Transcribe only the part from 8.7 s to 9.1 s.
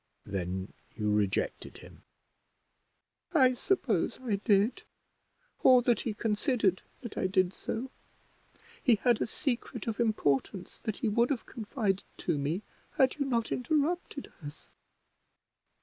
He